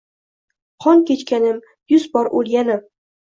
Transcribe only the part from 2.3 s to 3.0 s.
o’lganim.